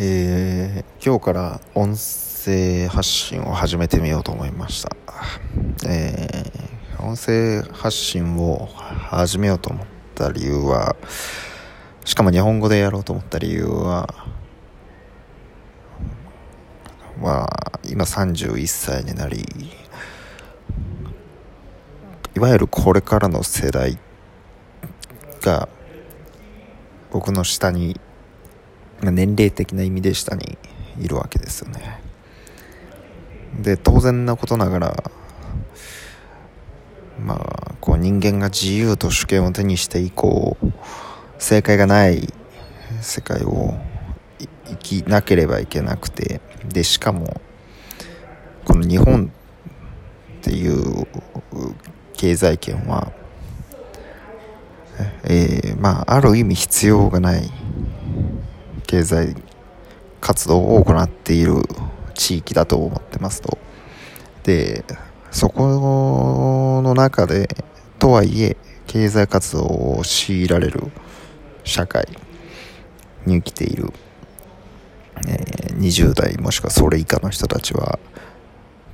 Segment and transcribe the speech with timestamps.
[0.00, 4.96] えー、今日から音声発信を始めてみようと思いました。
[5.88, 10.94] えー、音声発信を始めようと思った理由は、
[12.04, 14.14] しかも日本語でやろうと思った理由は、
[17.20, 19.44] まあ、今31歳になり、
[22.36, 23.98] いわゆるこれからの世代
[25.40, 25.68] が
[27.10, 28.00] 僕の下に
[29.02, 30.58] 年齢的な意味で下に
[31.00, 32.00] いるわけですよね。
[33.60, 35.04] で当然なことながら
[37.24, 40.56] まあこう人間が自由と主権を手にして以降
[41.38, 42.32] 正解がない
[43.00, 43.74] 世界を
[44.66, 47.40] 生きなければいけなくてでしかも
[48.64, 49.32] この日本
[50.38, 51.06] っていう
[52.14, 53.12] 経済圏は
[55.24, 57.50] えー、まあある意味必要がない
[58.88, 59.36] 経済
[60.20, 61.56] 活動を行っている
[62.14, 63.58] 地域だと思ってますと。
[64.44, 64.82] で、
[65.30, 67.48] そこの中で、
[67.98, 70.84] とはいえ、経済活動を強いられる
[71.64, 72.08] 社会
[73.26, 73.92] に生きている、
[75.28, 75.34] え、
[75.74, 77.98] 20代もしくはそれ以下の人たちは、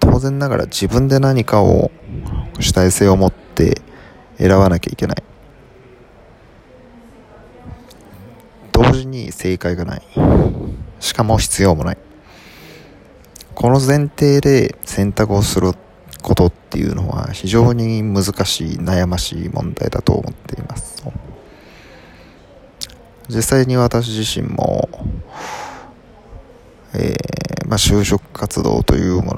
[0.00, 1.92] 当然ながら自分で何かを
[2.58, 3.80] 主体性を持って
[4.38, 5.22] 選ばなきゃいけない。
[8.94, 10.02] 同時に正解がない。
[11.00, 11.98] しかも必要もない。
[13.56, 15.72] この前提で選択をする
[16.22, 21.04] ことっていうのは非常に難しい悩ましい問題だと思っています
[23.28, 24.88] 実際に私自身も、
[26.94, 29.34] えー、まあ、就職活動というも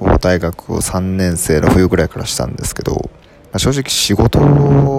[0.00, 3.00] のを大学3年生の冬ぐらいからしたんですけど、ま
[3.52, 4.97] あ、正直仕事を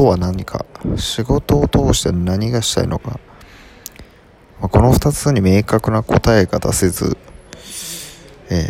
[0.00, 0.64] とは何か
[0.96, 3.20] 仕事を通して何がしたいのか、
[4.58, 7.18] まあ、この2つに明確な答えが出せず、
[8.48, 8.64] え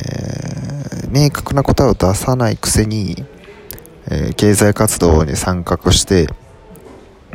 [1.06, 3.14] ー、明確な答えを出さないくせに、
[4.10, 6.26] えー、経済活動に参画して、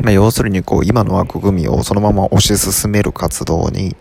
[0.02, 3.96] まあ、要するにこう今の枠組みをそのまま推し進める活動に、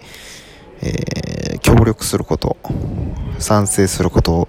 [0.83, 2.57] えー、協力すること
[3.39, 4.49] 賛成すること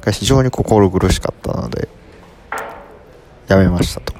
[0.00, 1.90] が非常に心苦しかったので
[3.52, 4.14] 辞めましたと。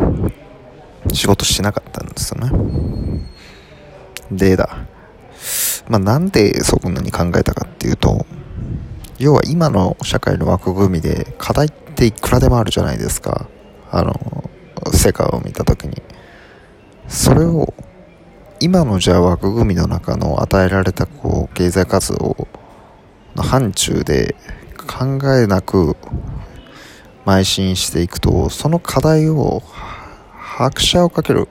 [1.12, 2.50] 仕事してなかったんですよね。
[4.30, 4.86] でだ。
[5.88, 8.24] まあなんでそんなに考えたかっていうと
[9.18, 13.48] 要は今の社会の枠組みで課題っていくらでもあるじゃないですか。
[13.90, 14.50] あの
[14.92, 16.02] 世界を見た時に。
[17.08, 17.74] それを
[18.60, 22.48] 今のじゃあ枠組みの中の与えられたこう経済活動
[23.34, 24.36] の範疇で
[24.86, 25.96] 考えなく
[27.24, 29.62] 邁進していくとその課題を
[30.36, 31.48] 拍車をかける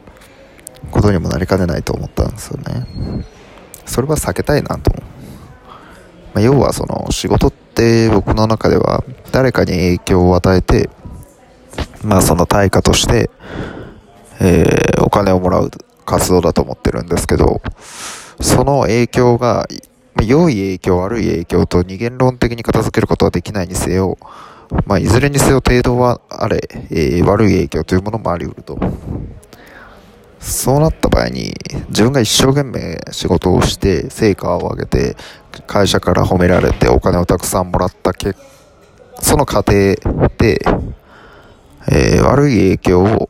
[0.92, 2.86] ことにもなりかねないと思ったんですよね。
[3.86, 4.92] それは避けたいなと、
[6.34, 10.90] まあ、要はその仕事って僕の中では誰かに影響を与えて
[12.04, 13.30] まあその対価として、
[14.40, 15.72] えー、お金をもらう
[16.06, 17.62] 活動だと思ってるんですけど
[18.40, 19.68] その影響が、
[20.24, 24.18] 良い影響悪い影響と二元論的に片付けることはできないにせよ
[24.86, 28.80] まあ、いずれにせよ程度はあれ、えー、悪い影響というものもあり得ると。
[30.40, 31.54] そうなった場合に、
[31.90, 35.16] 自分が一生懸命仕事をして、成果を上げて、
[35.68, 38.40] 会社から褒められてお金をたくさんもらった結
[39.22, 39.96] その過程で、
[41.90, 43.30] えー、悪い影響を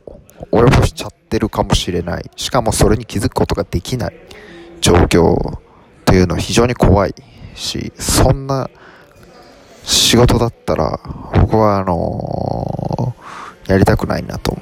[0.50, 2.30] 及ぼしちゃってるかもしれない。
[2.36, 4.14] しかもそれに気づくことができない
[4.80, 5.58] 状況
[6.04, 7.14] というのは非常に怖い
[7.54, 8.68] し、そんな
[9.84, 11.00] 仕事だったら、
[11.40, 14.56] 僕はあのー、やりたくないなと、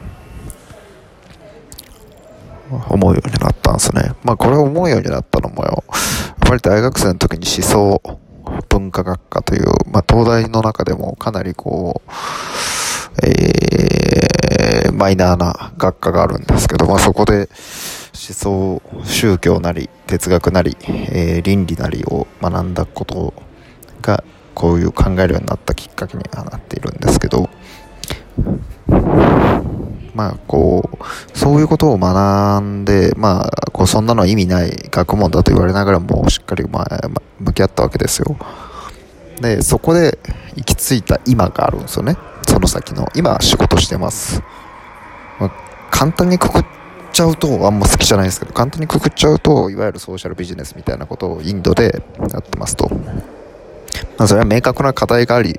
[2.88, 4.12] 思うようになったんですね。
[4.22, 8.02] まあこれ思うようになったのもよ、やっぱり大学生の時に思想
[8.68, 12.10] 文化学科という、まあ東大の中でもかなりこう、
[13.26, 17.48] えー、マイナーな学科があるんですけど、まあそこで
[18.12, 23.34] 思想、宗教なり、哲学なり、えー、倫理なりを学んだこと
[24.02, 24.22] が、
[24.54, 27.48] こういう考えるようになったきっかけにはなっているんですけど
[30.14, 37.08] まあこうそういうことを学んでまあこうそんなの意味ない学問だと言われながらもしっかりまあ
[37.38, 38.36] 向き合ったわけですよ。
[39.40, 40.18] でそこで
[40.56, 42.16] 行き着いた今があるんですよね。
[42.46, 44.42] その先の今仕事してます、
[45.38, 45.52] まあ、
[45.90, 46.64] 簡単にくくっ
[47.12, 52.90] ちゃうとあんま好きじゃないですけど簡単にくくっちゃうといわゆるソーシャルビジネスみたいなことをインドでやってますと。
[54.20, 55.54] まあ、それは明確な課題があり、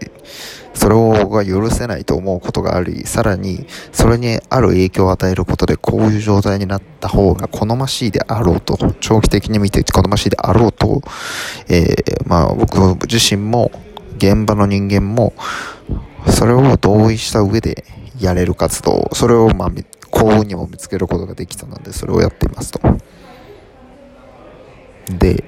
[0.75, 11.01] それをが許せないと思うことがあり、さらに、それにある影響を与えることで、こういう状態になった方が好ましいであろうと、長期的に見て好ましいであろうと、
[11.69, 12.77] えー、まあ、僕
[13.11, 13.71] 自身も、
[14.17, 15.33] 現場の人間も、
[16.27, 17.83] それを同意した上で
[18.19, 19.71] やれる活動、それをまあ、
[20.11, 22.79] 幸運にも見つけることができたので、それをやっていますと。
[25.17, 25.43] で、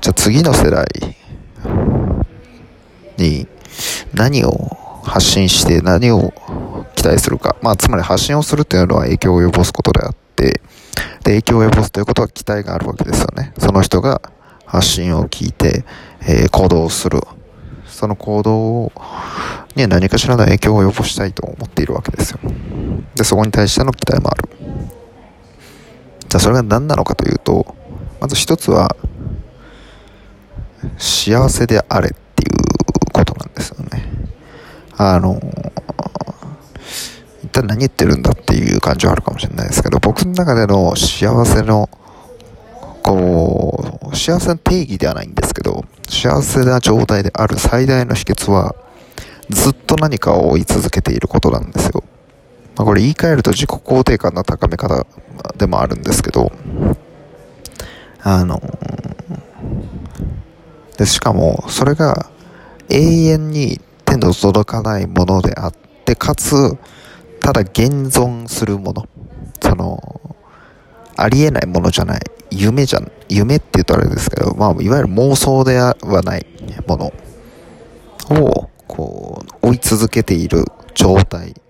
[0.00, 0.86] じゃあ次の世代
[3.16, 3.46] に
[4.14, 4.52] 何を
[5.04, 6.32] 発信して何を
[6.94, 7.56] 期待するか。
[7.62, 10.60] まあ、つまり発信をするというのは影響を及ぼすことであって、で、
[11.24, 13.52] 影響を及ぼすということは期待があるわけですよね。
[13.58, 14.20] その人が
[14.64, 15.84] 発信を聞いて、
[16.22, 17.20] えー、行動をする。
[17.86, 18.92] その行動
[19.76, 22.40] に何かしらの影響を及ぼしたいと思っているわけですよ。
[23.14, 24.48] で、そこに対しての期待もある。
[26.28, 27.74] じゃあそれが何なのかというと、
[28.20, 28.96] まず一つは、
[30.98, 34.04] 幸せであれっていうことなんですよね。
[34.96, 35.40] あの、
[37.42, 41.88] 一体何言ってるんだっていう感じはあるかもしれないですけど、僕の中での幸せの、
[43.02, 48.74] こう、幸せの定義ではないんですけど、幸せな状態である最大の秘訣は、
[49.50, 52.04] ずっと何かを追い続けていることなんですよ。
[52.76, 55.06] まあ、これ言い換えると自己肯定感の高め方
[55.58, 56.52] でもあるんですけど、
[58.22, 58.60] あの、
[61.02, 62.30] で、しかも、それが
[62.88, 65.72] 永遠に手の届かないものであっ
[66.04, 66.78] て、かつ、
[67.40, 69.08] ただ現存するもの。
[69.60, 70.20] その、
[71.16, 72.20] ありえないものじゃない。
[72.52, 76.46] 夢じゃん、夢って言うとあれですけど、まあ、いわゆる妄想ではない
[76.86, 77.12] もの
[78.40, 80.64] を、こう、追い続けている
[80.94, 81.60] 状態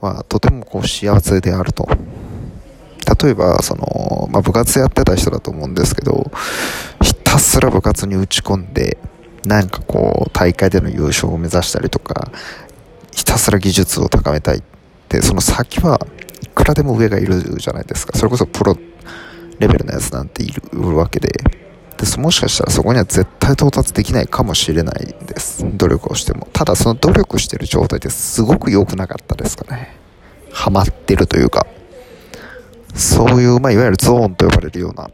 [0.00, 1.86] は、とてもこう幸せであると。
[3.22, 6.30] 例えば、その、まあ、部活やってた人だと思うんですけど、
[7.28, 8.96] たすら部活に打ち込んで、
[9.44, 12.30] なんかこう、大会での優勝を目指したりとか、
[13.12, 14.62] ひたすら技術を高めたいっ
[15.10, 16.00] て、その先は
[16.42, 18.16] いくらでも上がいるじゃないですか。
[18.16, 18.78] それこそプロ
[19.58, 21.28] レベルのやつなんているわけで、
[21.98, 25.66] でもしかしたらそこには絶対到達できないかもしれないです。
[25.76, 26.48] 努力をしても。
[26.54, 29.94] ただその努力してる状態ってすごく良くなかったですかね。
[30.50, 31.66] ハマってるというか、
[32.94, 35.10] そういう、まあ、いわゆるゾーンと呼ばれるような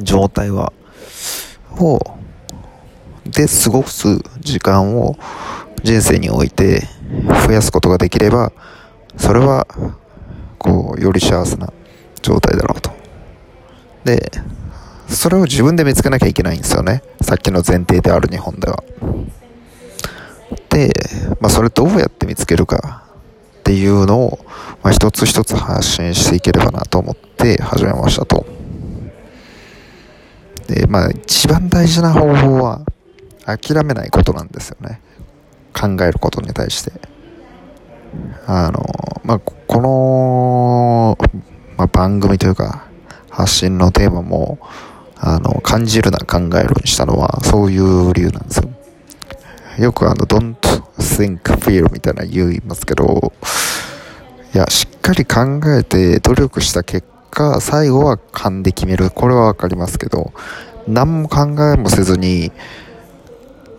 [0.00, 0.72] 状態は、
[1.78, 1.98] を、
[3.26, 5.16] で過ごす時間を
[5.82, 6.86] 人生において
[7.46, 8.52] 増やすことができれば、
[9.16, 9.66] それは、
[10.58, 11.72] こう、より幸せな
[12.22, 12.90] 状態だろうと。
[14.04, 14.30] で、
[15.08, 17.02] それを自分で見つけなきゃいけないんですよね。
[17.20, 18.82] さっきの前提である日本では。
[20.70, 20.90] で、
[21.40, 23.04] まあ、それどうやって見つけるか
[23.60, 24.38] っていうのを、
[24.82, 28.46] まあ、一つ一つ発信していければなと思って始めましたと。
[30.66, 32.80] で、まあ、一番大事な方法は、
[33.46, 35.00] 諦めないことなんですよね。
[35.72, 36.92] 考えることに対して。
[38.46, 38.82] あの、
[39.24, 41.18] まあ、この、
[41.76, 42.86] まあ、番組というか、
[43.30, 44.58] 発信のテーマも、
[45.16, 48.70] あの、感じるな考えるにしたのは、そういう理由なんですよ。
[49.78, 50.54] よくあの、don't
[50.98, 53.32] think, feel みたいな言いますけど、
[54.54, 59.10] いや、しっかり考えて努力した結果、最後は勘で決める。
[59.10, 60.32] これはわかりますけど、
[60.88, 62.52] 何も考えもせずに、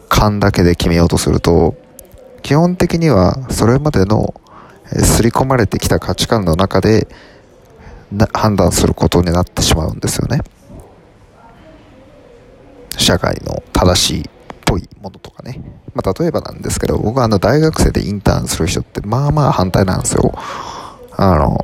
[0.10, 1.76] 勘だけで決めようとすると、
[2.44, 4.36] 基本的にはそれまでの
[4.92, 7.08] 刷り込まれてきた価値観の中で
[8.34, 10.42] 判断することになってしまうんですよね。
[12.98, 14.24] 社会の正しいっ
[14.66, 15.62] ぽいものとかね。
[15.94, 20.34] まあ、例えばなんですけど、僕はあの大学生でインターンする人ってまあまあ反対なんですよ。
[21.18, 21.58] あの、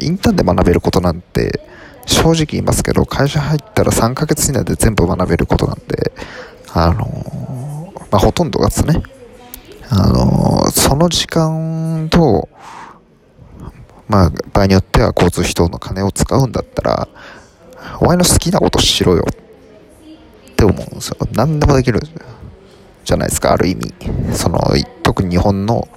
[0.00, 1.60] インターンで学べることなんて、
[2.06, 6.12] 正直言いますけど、会社入ったら3ヶ月以内で全部学べることなんで、
[6.72, 9.02] あの、まあ、ほとんどがですね、
[9.88, 12.48] あの、その時間と、
[14.08, 17.08] まあ、場合によっては交通費等の金を使うんだったら、
[18.00, 21.16] お前の好きなことしろよって思うんですよ。
[21.32, 22.00] 何でもできる
[23.04, 23.92] じゃないですか、ある意味。
[24.34, 24.58] その、
[25.02, 25.88] 特に日本の、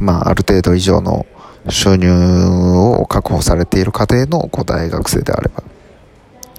[0.00, 1.26] まあ、ある程度以上の
[1.68, 5.62] 収入を確保されている家庭のこう大学生であれば。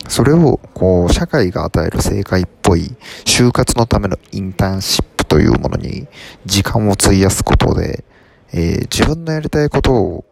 [0.07, 2.95] それを、こう、社会が与える正解っぽい、
[3.25, 6.07] 就活のためのインターンシップというものに
[6.45, 8.05] 時間を費やすことで、
[8.53, 10.25] えー、自分のやりたいことを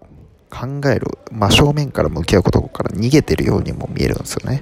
[0.50, 4.62] 考える、真正面から向き合うことから逃げてるようにも見えるんですよね。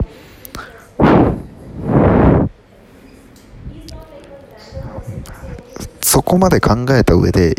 [6.01, 7.55] そこまで考えた上で、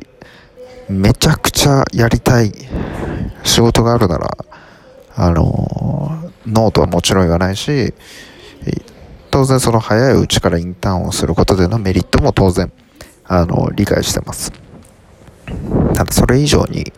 [0.89, 2.53] めちゃくちゃやりたい
[3.43, 4.37] 仕事があるなら、
[5.17, 7.95] あの、ノーとはもちろん言わないし、
[9.31, 12.73] 当然その早いうちからインターンをすることでのメリットも当然、
[13.25, 14.53] あの、理解してます。
[15.95, 16.93] ただそれ以上に、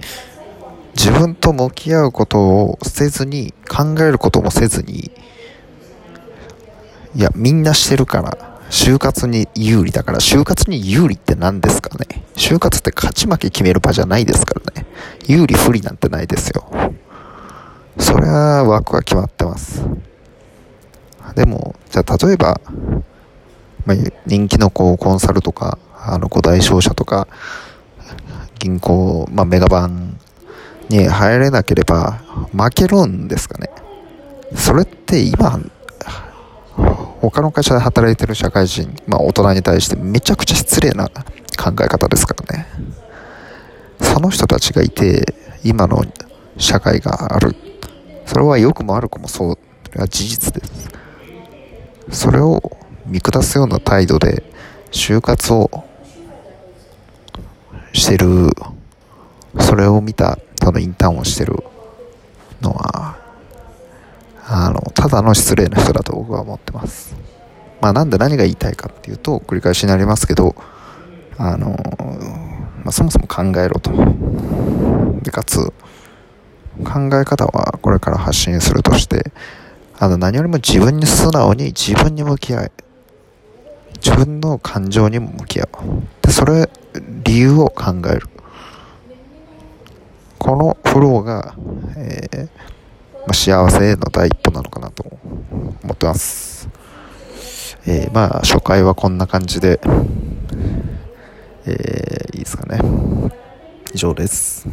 [0.94, 5.10] 自分と向き合うことをせずに、考えることもせずに、
[7.14, 12.24] いや、みんなしてるから、就活に有利だから、就活に有利って何ですかね？
[12.34, 14.86] 就活って勝ち負け決める場じゃないですからね。
[15.26, 16.68] 有利不利なんてないですよ。
[17.98, 19.82] それは枠は決まってます。
[21.34, 22.60] でも、じゃあ例えば、
[23.84, 23.96] まあ、
[24.26, 27.28] 人気のこうコンサルとか、あの、五大商社とか、
[28.58, 30.18] 銀行、まあ、メガバン
[30.88, 32.20] に入れなければ
[32.52, 33.70] 負けるんですかね。
[34.54, 35.60] それって今、
[37.20, 42.66] 他の会社で働いてる社会人、まあ、大人に対してめちゃくちゃ失礼な考え方ですからね。
[44.00, 46.04] その人たちがいて、今の
[46.58, 47.56] 社会がある。
[48.26, 49.58] それは良くも悪くもそう。
[49.98, 50.90] は事実です。
[52.10, 54.42] それを見下すような態度で
[54.90, 55.84] 就活を
[57.92, 58.50] してる
[59.60, 61.56] それを見たそのインターンをしてる
[62.60, 63.18] のは
[65.16, 67.16] あの失礼な人だと僕は思ってます
[67.80, 70.54] まあなんで何が言いたいかっていうと繰り返しになりますけど
[71.38, 71.68] あの、
[72.84, 73.90] まあ、そもそも考えろと
[75.22, 75.72] でかつ
[76.84, 79.32] 考え方はこれから発信するとして
[79.98, 82.72] あの、何よりも自分に素直に自分に向き合い、
[84.04, 85.68] 自分の感情にも向き合う。
[86.20, 86.68] で、それ、
[87.24, 88.28] 理由を考える。
[90.38, 91.54] このフローが、
[91.96, 92.48] えー、
[93.26, 95.04] まあ、幸せへの第一歩なのかなと
[95.82, 96.68] 思ってます。
[97.84, 99.80] えー、まあ、初回はこんな感じで、
[101.66, 102.80] えー、いいですかね。
[103.92, 104.68] 以上です。